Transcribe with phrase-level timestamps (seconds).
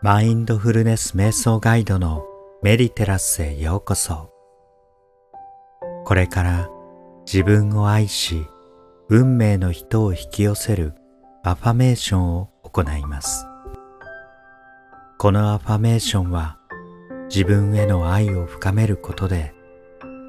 [0.00, 2.24] マインドフルネス瞑想ガイドの
[2.62, 4.30] メディテラスへようこそ。
[6.04, 6.68] これから
[7.26, 8.46] 自分を愛し、
[9.08, 10.94] 運命の人を引き寄せる
[11.42, 13.44] アファメーションを行います。
[15.18, 16.58] このアファメーションは
[17.28, 19.52] 自分への愛を深めることで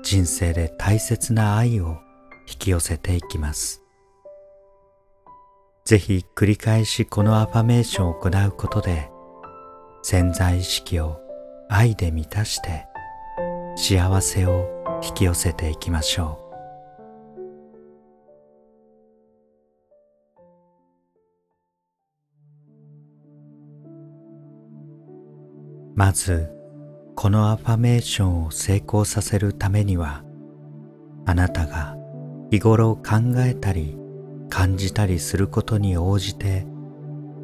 [0.02, 2.00] 人生で大切な愛を
[2.50, 3.84] 引き寄せていきます。
[5.86, 9.12] ぜひ繰り返しこのアファメーションを行うことで
[10.02, 11.20] 潜在意識を
[11.70, 12.88] 愛で満たして
[13.76, 14.68] 幸せを
[15.04, 16.50] 引き寄せていきましょう。
[25.96, 26.50] まず
[27.16, 30.24] このアファメーションを成功させるためには
[31.26, 31.98] あなたが
[32.52, 33.98] 日頃考えたり
[34.50, 36.66] 感じたりすることに応じて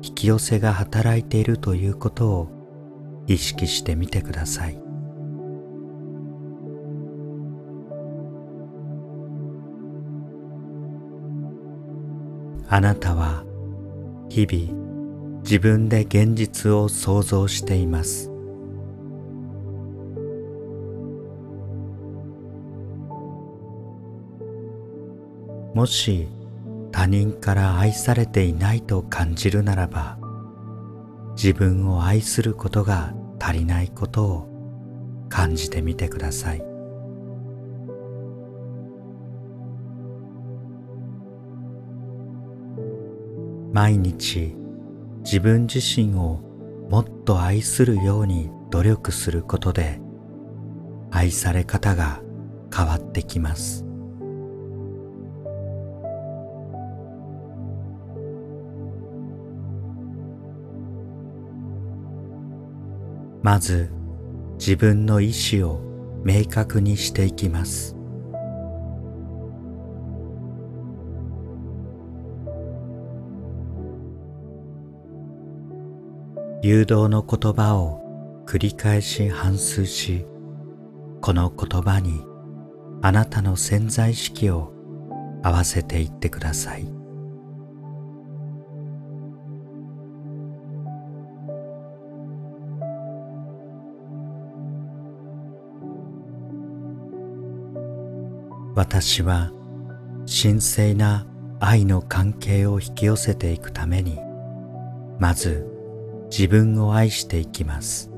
[0.05, 4.79] 引き寄せが働いているということを意識してみてください。
[12.67, 13.43] あなたは
[14.29, 18.29] 日々自分で現実を想像しています。
[25.73, 26.27] もし
[26.95, 30.17] 他人から愛されていないと感じるならば
[31.35, 36.63] 自分を愛することが足りないことを感じてみてください。
[43.73, 44.55] 毎日
[45.25, 46.39] 自分自身を
[46.89, 49.99] もっと愛するように努力することで
[51.11, 52.21] 愛され方が
[52.73, 53.85] 変わってきます。
[63.45, 63.91] まず
[64.57, 65.79] 自分の意志を
[66.23, 67.95] 明確にしていきます。
[76.63, 78.01] 誘導の言葉を
[78.47, 80.25] 繰り返し反芻し
[81.21, 82.23] この言葉に
[83.03, 84.73] あなたの潜在意識を
[85.43, 86.94] 合わせていってください。
[98.75, 99.53] 私は
[100.27, 101.25] 神聖な
[101.61, 104.19] 愛の関係を引き寄せていくために
[105.17, 105.65] まず
[106.29, 108.11] 自分を愛していきます。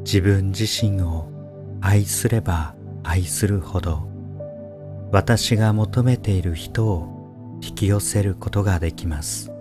[0.00, 1.28] 自分自身を
[1.80, 2.74] 愛すれば
[3.04, 4.08] 愛するほど
[5.12, 9.55] 私が求めている人を引き寄せることができます。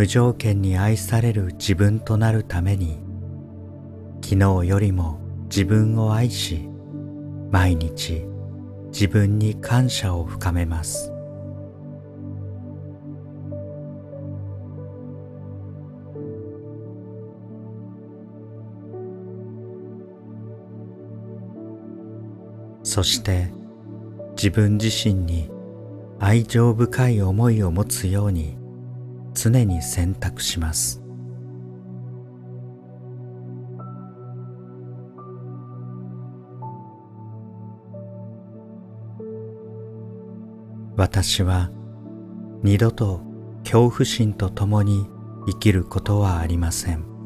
[0.00, 3.02] 無条件に愛される自分となるために
[4.24, 6.70] 昨日よりも自分を愛し
[7.50, 8.24] 毎日
[8.86, 11.12] 自分に感謝を深めます。
[22.82, 23.52] そして
[24.34, 25.50] 自分自身に
[26.18, 28.59] 愛情深い思いを持つように
[29.34, 31.02] 常に選択します。
[40.96, 41.70] 私は
[42.62, 43.22] 二度と
[43.64, 45.06] 恐怖心と共に
[45.46, 47.19] 生きることはありません。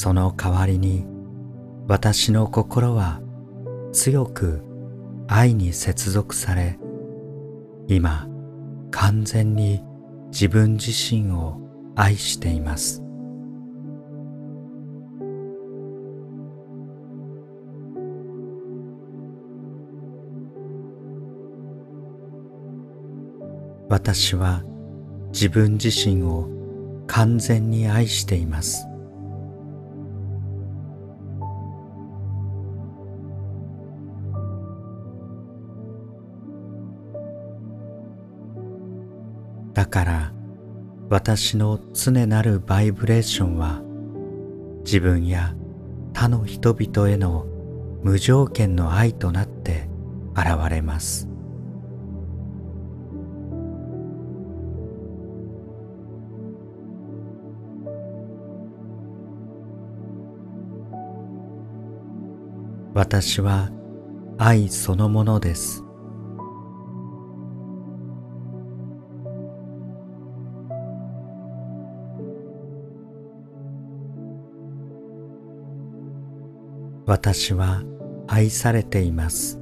[0.00, 1.04] その代わりに
[1.86, 3.20] 私の心は
[3.92, 4.64] 強く
[5.28, 6.78] 愛に接続され
[7.86, 8.26] 今
[8.90, 9.84] 完全に
[10.28, 11.60] 自分自身を
[11.96, 13.02] 愛しています。
[23.90, 24.64] 私は
[25.30, 26.48] 自分自身を
[27.06, 28.89] 完全に愛しています。
[39.90, 40.32] から
[41.10, 43.82] 私の常なるバイブレーションは
[44.84, 45.54] 自分や
[46.14, 47.46] 他の人々への
[48.02, 49.88] 無条件の愛となって
[50.34, 51.28] 現れます。
[62.94, 63.70] 私は
[64.36, 65.84] 愛そのものです。
[77.22, 77.82] 私は
[78.28, 79.60] 愛されています。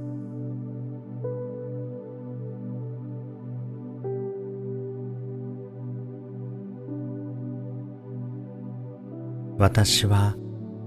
[9.57, 10.37] 私は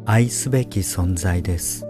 [0.07, 1.87] 愛すべき存在です。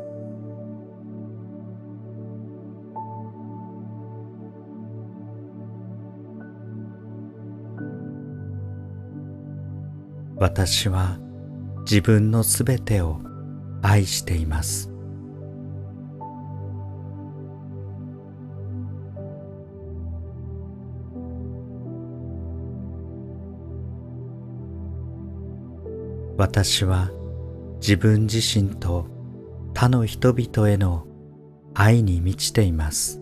[10.34, 11.20] 私は
[11.82, 13.20] 自分のすべてを
[13.82, 14.90] 愛しています。
[26.38, 27.10] 私は
[27.80, 29.06] 自分自身と
[29.74, 31.06] 他の人々への
[31.74, 33.21] 愛に満ちています。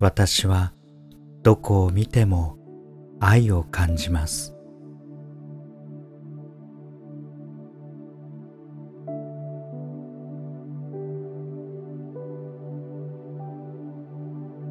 [0.00, 0.72] 私は
[1.42, 2.56] どこを見ても
[3.18, 4.54] 愛を感じます。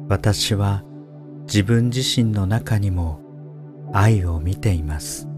[0.08, 0.82] 私は
[1.42, 3.20] 自分自身の中にも
[3.92, 5.28] 愛を見ています。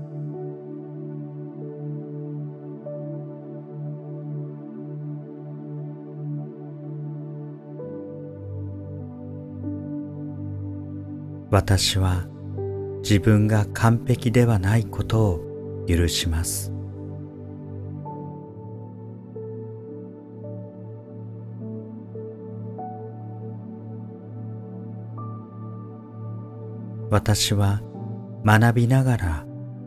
[11.51, 12.27] 私は
[13.03, 16.73] 自分が完璧ではないことを許します。
[27.11, 27.83] 私は
[28.45, 29.47] 学びながら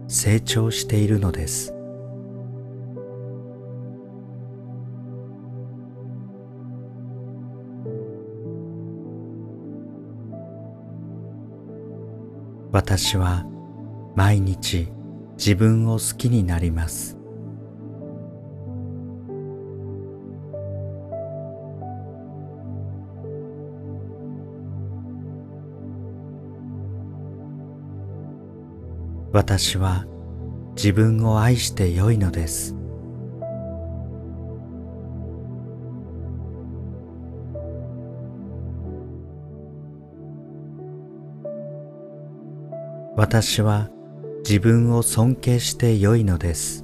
[0.10, 1.73] 成長しているのです。
[12.96, 13.44] 私は
[14.16, 14.88] 毎日
[15.36, 17.18] 自分を好きになります。
[29.32, 30.06] 私は
[30.76, 32.83] 自分を愛してよいのです。
[43.16, 43.92] 私は
[44.40, 46.84] 自分を尊敬してよいのです。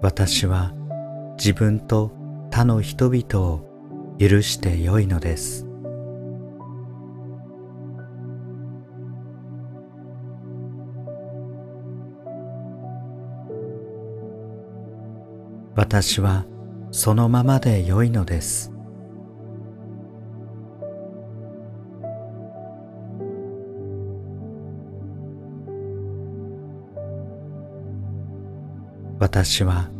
[0.00, 0.72] 私は
[1.36, 2.12] 自分と
[2.50, 3.66] 他の人々を
[4.20, 5.73] 許してよいのです。
[15.76, 16.46] 私は
[16.92, 18.70] そのままでよいのです。
[29.18, 29.90] 私は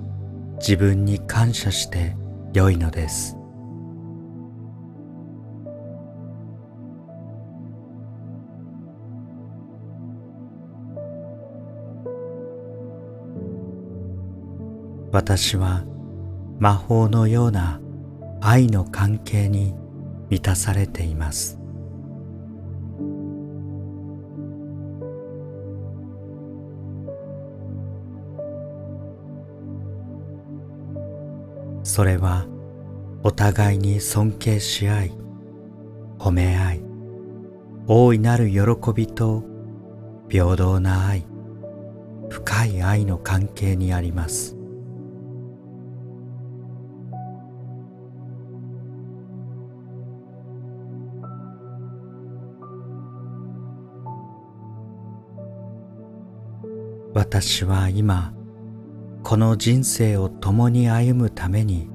[0.59, 2.17] 自分に感謝して
[2.53, 3.37] よいのです。
[15.15, 15.85] 私は
[16.59, 17.81] 魔法のような
[18.41, 19.73] 愛の関係に
[20.29, 21.61] 満たされています。
[31.85, 32.47] それは
[33.23, 35.13] お互いに尊敬し合い
[36.19, 36.81] 褒め合い
[37.87, 38.61] 大いなる喜
[38.93, 39.45] びと
[40.29, 41.25] 平等な愛
[42.31, 44.64] 深い愛の関係にあります。
[57.15, 58.35] 私は今
[59.23, 61.89] この人生を共に歩むために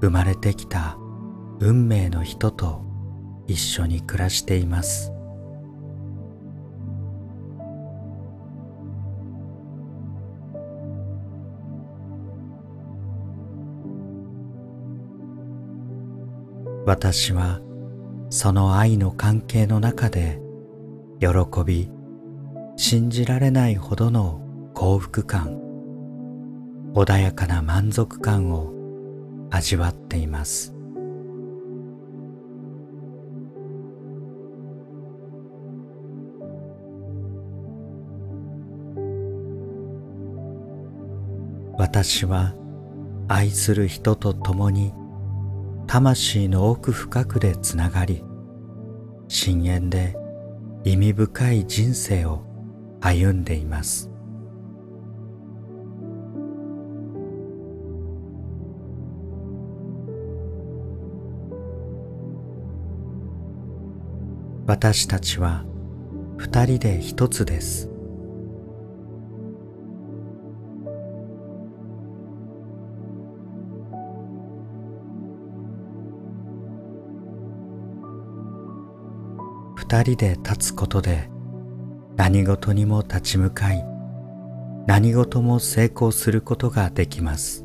[0.00, 0.98] 生まれてきた
[1.60, 2.82] 運命の人と
[3.46, 5.12] 一緒に暮らしています。
[16.86, 17.60] 私は
[18.30, 20.40] その愛の関係の中で
[21.20, 21.28] 喜
[21.64, 21.88] び
[22.82, 24.40] 信じられないほどの
[24.72, 25.60] 幸福感
[26.94, 28.72] 穏やかな満足感を
[29.50, 30.74] 味わっています。
[41.76, 42.54] 私は
[43.28, 44.94] 愛する人と共に
[45.86, 48.24] 魂の奥深くでつながり
[49.28, 50.16] 深淵で
[50.84, 52.49] 意味深い人生を
[53.00, 54.10] 歩んでいます。
[64.66, 65.64] 私たちは
[66.36, 67.90] 二人で一つです。
[79.74, 81.28] 二人で立つことで
[82.20, 83.82] 何事にも立ち向かい
[84.86, 87.64] 何事も成功することができます。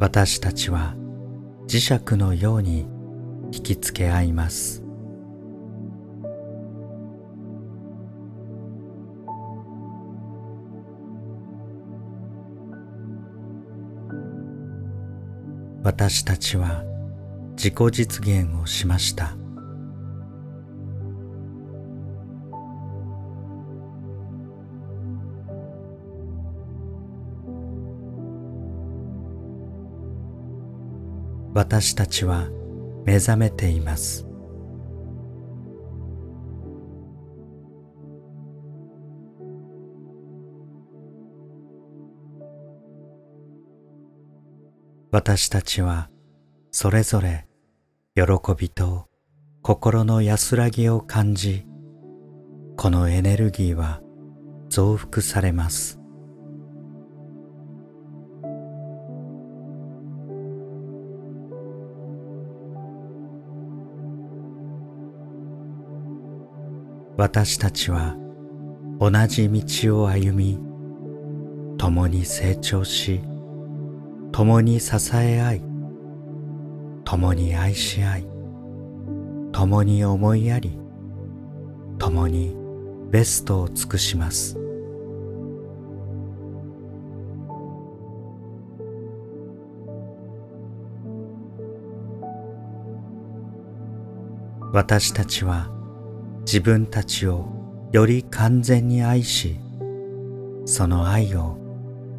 [0.00, 0.96] 私たちは
[1.68, 2.88] 磁石のように
[3.52, 4.83] 引きつけ合います。
[15.84, 16.82] 私たちは
[17.56, 19.36] 自己実現をしました。
[31.52, 32.48] 私たちは
[33.04, 34.33] 目覚めています。
[45.14, 46.10] 私たちは
[46.72, 47.46] それぞれ
[48.16, 48.22] 喜
[48.58, 49.06] びと
[49.62, 51.64] 心の安らぎを感じ
[52.76, 54.00] このエネルギーは
[54.70, 56.00] 増幅されます。
[67.16, 68.16] 私たちは
[68.98, 70.58] 同じ道を歩み
[71.78, 73.20] 共に成長し
[74.34, 75.62] 共に支え合い
[77.04, 78.26] 共に愛し合い
[79.52, 80.76] 共に思いやり
[82.00, 82.56] 共に
[83.12, 84.58] ベストを尽くします。
[94.72, 95.70] 私たちは
[96.40, 97.46] 自分たちを
[97.92, 99.60] より完全に愛し
[100.64, 101.63] その愛を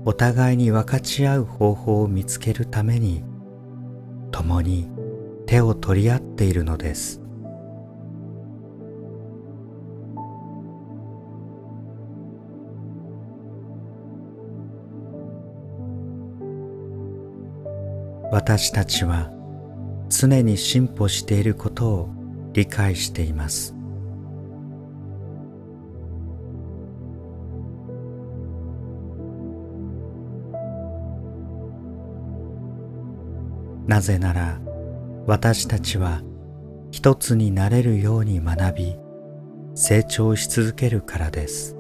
[0.08, 3.24] お互いに分かち合う方法を見つけるために
[4.32, 4.88] 共に
[5.48, 7.22] 手を取り合っているのです。
[18.32, 19.32] 私たちは
[20.10, 22.10] 常に進歩していることを
[22.54, 23.75] 理解しています。
[33.88, 34.60] なぜなら
[35.28, 36.22] 私たちは
[36.92, 38.96] 一つになれるように学び
[39.76, 41.76] 成長し続けるからです。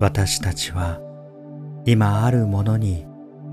[0.00, 1.00] 私たちは
[1.84, 3.04] 今あるものに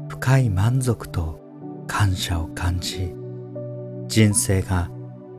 [0.07, 1.39] 深い満足と
[1.87, 3.13] 感謝を感じ
[4.07, 4.89] 人生が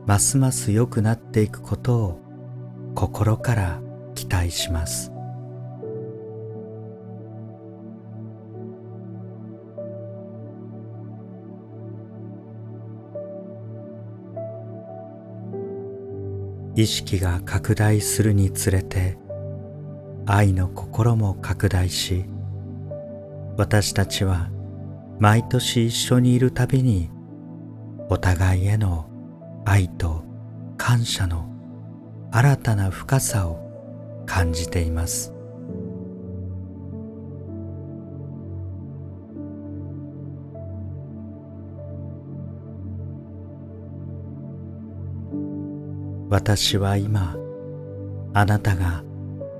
[0.07, 2.21] ますます良くなっていくことを
[2.95, 3.81] 心から
[4.15, 5.11] 期待します。
[16.77, 19.17] 意識が拡大するにつれて
[20.25, 22.25] 愛の心も拡大し
[23.57, 24.51] 私たちは
[25.19, 27.09] 毎年一緒にいるたびに
[28.09, 29.16] お互いへの
[29.69, 30.23] 愛と
[30.77, 31.45] 感謝の
[32.31, 35.33] 新たな深さを感じています。
[46.29, 47.35] 私は今
[48.33, 49.03] あなたが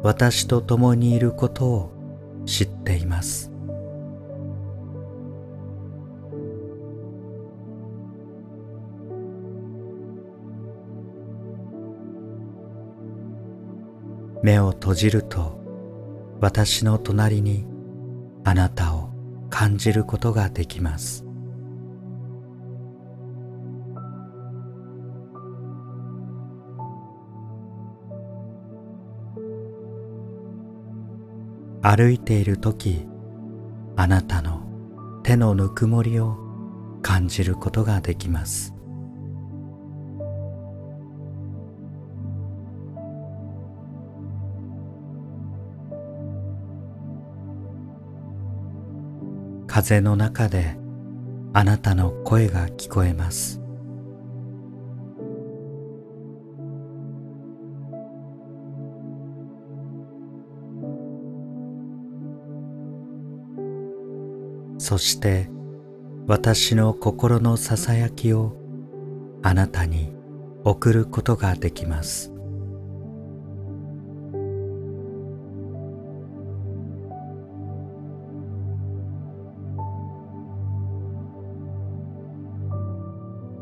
[0.04, 3.57] 私と共にいることを知っています。
[14.48, 15.60] 目を閉じると
[16.39, 17.66] 私の隣に
[18.46, 19.10] あなたを
[19.50, 21.25] 感じることができます。
[31.82, 33.06] 歩いている時
[33.98, 34.62] あなたの
[35.24, 36.38] 手のぬくもりを
[37.01, 38.76] 感じることができます。
[49.79, 50.75] 風の中で
[51.53, 53.62] あなたの声が聞こえます。
[64.79, 65.48] そして
[66.25, 68.57] 私の心のささやきを
[69.43, 70.12] あなたに
[70.63, 72.37] 送ることができます。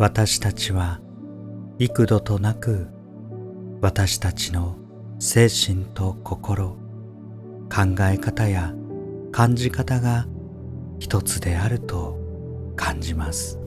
[0.06, 1.00] 私たちは
[1.80, 2.90] 幾度となく
[3.82, 4.78] 私たちの
[5.18, 6.78] 精神と心
[7.74, 8.76] 考え方や
[9.32, 10.28] 感じ方が
[11.00, 12.20] 一つであると
[12.76, 13.60] 感じます。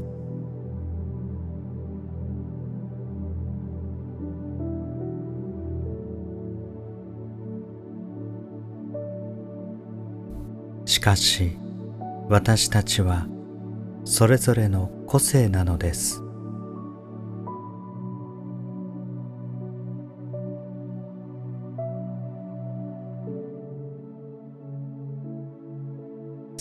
[10.85, 11.59] しかし
[12.29, 13.27] 私たちは
[14.05, 16.23] それぞれの個性なのです。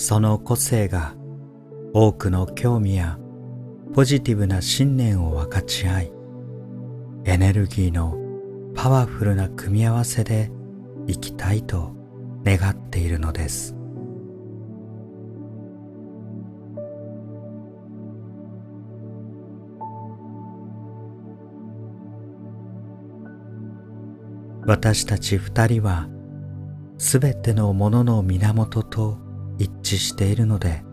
[0.07, 1.15] その個性が
[1.93, 3.19] 多くの興味や
[3.93, 6.11] ポジティブな信念を分かち合い
[7.25, 8.15] エネルギーの
[8.73, 10.49] パワフルな組み合わせで
[11.09, 11.93] 生きたいと
[12.45, 13.75] 願っているのです。
[24.65, 26.07] 私たち二人は
[26.97, 29.26] すべてのものの源と
[29.57, 30.83] 一致しているので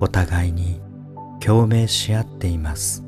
[0.00, 0.80] お互いに
[1.40, 3.04] 共鳴し合っています。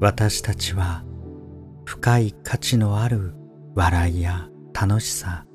[0.00, 1.02] 私たちは
[1.86, 3.32] 深い価値のある
[3.74, 5.46] 笑いや楽しさ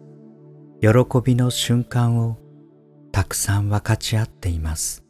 [0.81, 0.89] 喜
[1.23, 2.37] びの瞬間を
[3.11, 5.08] たくさん分かち合っています。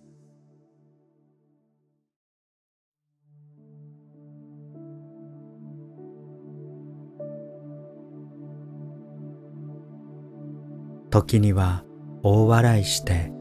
[11.19, 11.83] 時には
[12.23, 13.33] 大笑いして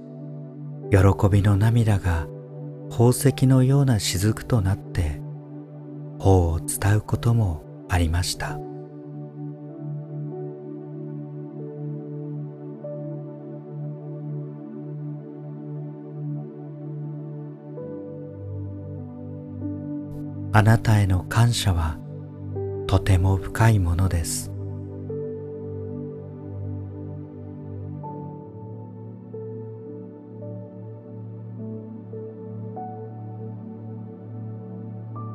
[0.91, 2.27] 喜びの涙が
[2.91, 5.21] 宝石のような雫となって
[6.19, 8.59] 頬を伝うこともありました。
[20.51, 21.99] あなたへの感謝は
[22.89, 24.58] とても深いものです。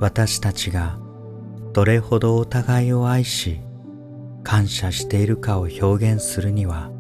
[0.03, 0.99] 私たちが
[1.71, 3.61] どれほどお互いを愛し
[4.43, 6.91] 感謝しているかを表現するには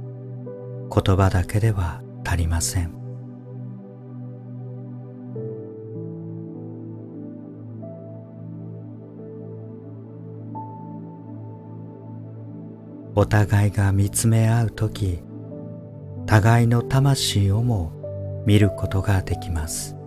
[0.89, 2.93] 言葉だけでは足りません。
[13.15, 15.19] お互いが見つめ合う時
[16.25, 17.91] 互いの魂をも
[18.45, 19.97] 見ることができます。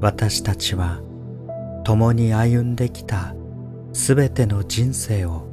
[0.00, 1.02] 私たちは
[1.84, 3.34] 共に歩んできた
[3.92, 5.46] すべての人生を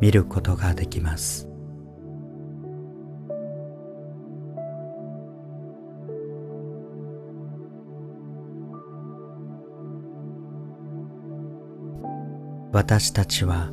[0.00, 1.48] 見ることができます。
[12.72, 13.70] 私たちは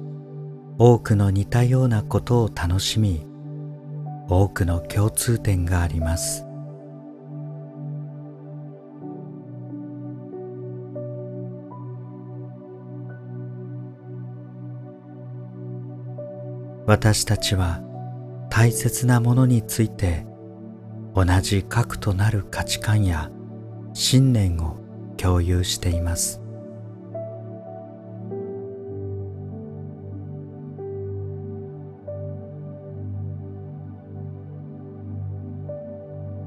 [0.77, 3.25] 多くの似たようなことを楽しみ
[4.29, 6.44] 多くの共通点があります。
[16.87, 17.81] 私たちは
[18.49, 20.27] 大切なものについて
[21.15, 23.31] 同じ核となる価値観や
[23.93, 24.77] 信念を
[25.17, 26.41] 共有しています。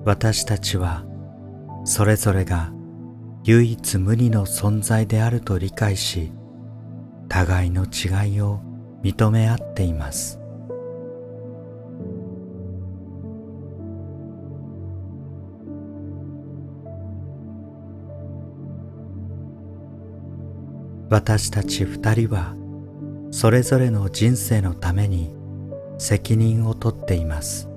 [0.05, 1.05] 私たちは
[1.85, 2.73] それぞれが
[3.45, 6.33] 唯一無二の存在であると理解し
[7.29, 8.68] 互いの違いを
[9.03, 10.41] 認め合っています。
[21.11, 22.55] 私たち二人は
[23.31, 25.35] それぞれの人生のために
[25.97, 27.69] 責任をとっています。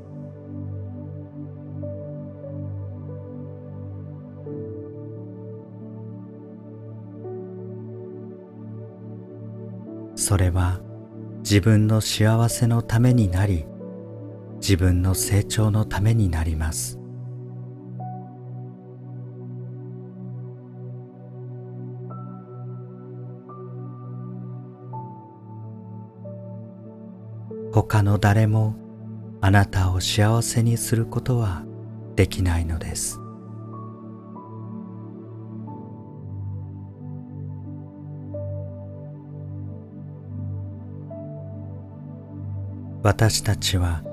[10.15, 10.81] それは
[11.41, 13.65] 自分の幸せのためになり
[14.62, 16.99] 自分の成長のためになります。
[27.73, 28.75] 他の誰も
[29.39, 31.63] あなたを幸せにすることは
[32.15, 33.17] できないのです。
[43.04, 44.04] 私たちは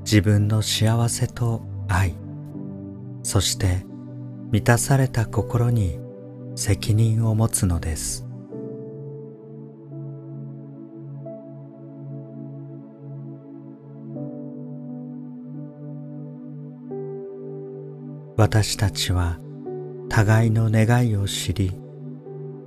[0.00, 2.14] 自分の幸せと愛
[3.22, 3.86] そして
[4.50, 5.98] 満たされた心に
[6.54, 8.26] 責任を持つのです。
[18.36, 19.38] 私たちは
[20.08, 21.72] 互いの願いを知り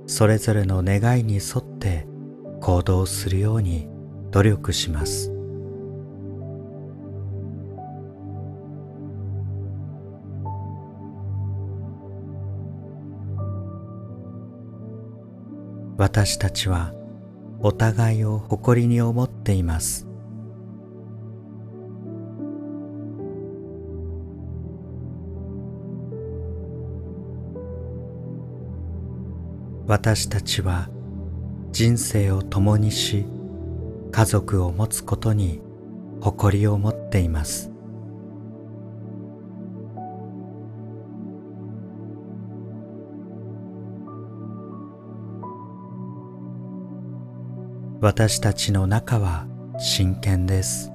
[0.06, 2.06] それぞれの願いに沿って
[2.60, 3.88] 行動するように
[4.30, 5.33] 努力します。
[16.04, 16.92] 私たちは
[17.60, 20.06] お互いを誇りに思っています。
[29.86, 30.90] 私たちは
[31.72, 33.24] 人生を共にし
[34.12, 35.62] 家族を持つことに
[36.20, 37.73] 誇りを持っています。
[48.04, 49.46] 私たちの中は
[49.78, 50.92] 真剣です。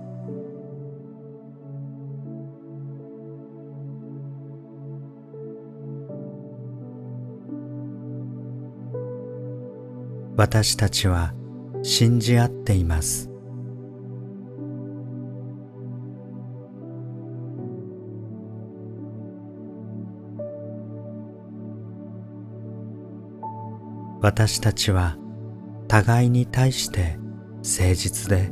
[10.37, 11.33] 私たちは
[11.81, 13.31] 信じ合っています。
[24.21, 25.17] 私たちは
[25.89, 27.17] 互いに対して
[27.57, 28.51] 誠実で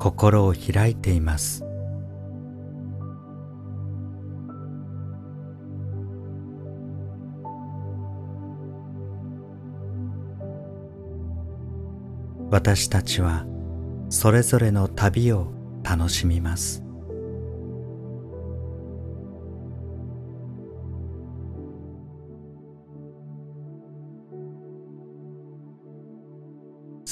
[0.00, 1.64] 心を開いています。
[12.50, 13.46] 私たちは
[14.08, 15.52] それぞれの旅を
[15.84, 16.85] 楽しみます。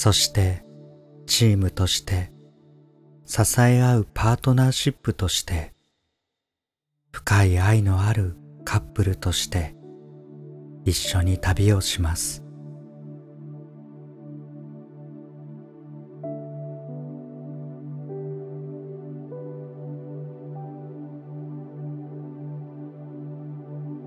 [0.05, 0.63] そして
[1.27, 2.31] チームとして
[3.25, 5.73] 支え合うパートナーシップとして
[7.11, 8.37] 深い愛のある
[8.67, 9.75] カップルとして
[10.85, 12.45] 一緒に旅をします。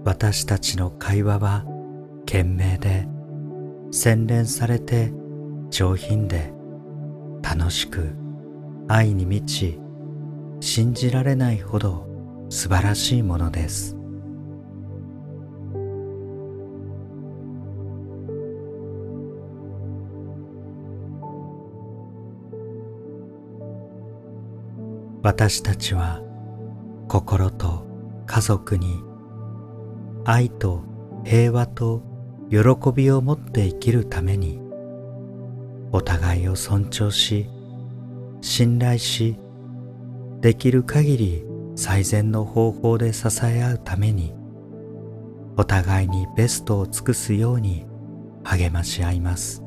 [0.06, 1.66] 私たちの会話は
[2.28, 3.08] 懸命で
[3.90, 5.12] 洗練されて
[5.70, 6.54] 上品で
[7.42, 8.10] 楽しく
[8.88, 9.80] 愛に満ち
[10.60, 12.08] 信じられないほど
[12.50, 13.98] 素晴らしいものです。
[25.24, 26.22] 私たちは
[27.10, 27.86] 心と
[28.26, 29.04] 家族に
[30.24, 30.84] 愛と
[31.26, 32.02] 平和と
[32.50, 32.58] 喜
[32.96, 34.67] びを持って生きるために
[35.91, 37.50] お互いを尊重し
[38.41, 39.38] 信頼し
[40.41, 41.45] できる限り
[41.76, 44.34] 最善の方法で支え合うために
[45.56, 47.86] お互いにベストを尽くすように
[48.43, 49.63] 励まし合います。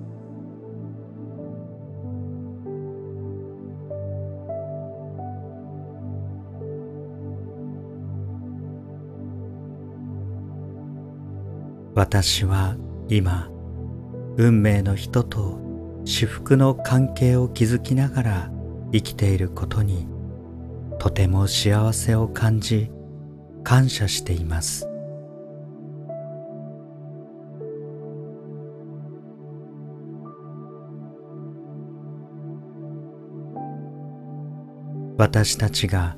[11.94, 12.76] 私は
[13.08, 13.50] 今
[14.36, 15.69] 運命の人と
[16.10, 18.50] 至福の関係を築きながら
[18.92, 20.08] 生きていることに
[20.98, 22.90] とても幸せを感じ
[23.62, 24.88] 感謝しています。
[35.16, 36.16] 私たちが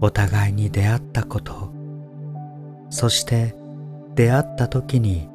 [0.00, 1.72] お互いに出会ったこと
[2.90, 3.54] そして
[4.16, 5.28] 出会った時に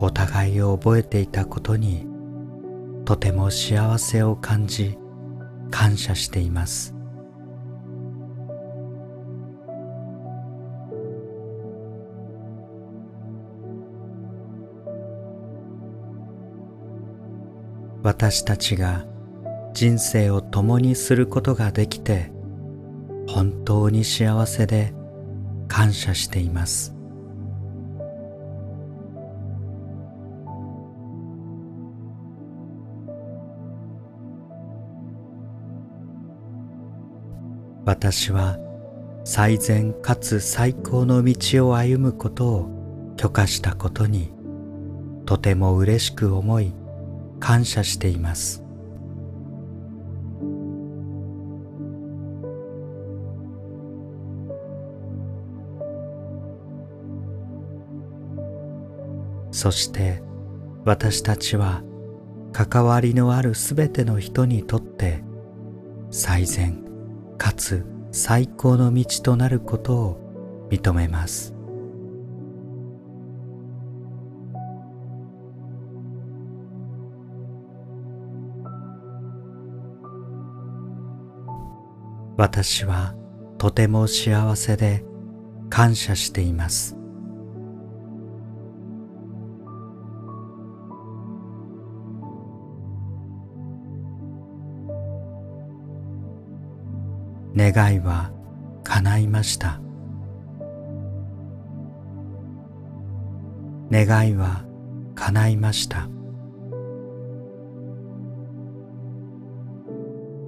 [0.00, 2.15] お互いを覚えていたことに
[3.06, 4.98] とても幸せを感じ
[5.70, 6.92] 感謝しています。
[18.02, 19.04] 私たちが
[19.72, 22.32] 人生を共にすることができて
[23.28, 24.94] 本当に幸せで
[25.68, 26.95] 感謝しています。
[37.86, 38.58] 私は
[39.24, 44.32] 最善かつ最高の道を歩むことを許可したことに
[45.24, 46.74] とても嬉しく思い
[47.38, 48.64] 感謝しています。
[59.52, 60.22] そして
[60.84, 61.82] 私たちは
[62.52, 65.22] 関わりのあるすべての人にとって
[66.10, 66.85] 最善
[67.38, 71.54] かつ最高の道となることを認めます。
[82.36, 83.14] 私は
[83.56, 85.04] とても幸せで
[85.70, 86.96] 感謝しています。
[97.56, 98.30] 願いは
[98.84, 99.80] 叶いました。
[103.90, 104.64] 願いは
[105.14, 106.08] 叶いました。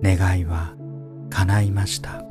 [0.02, 0.74] 願いは
[1.30, 2.27] 叶いました。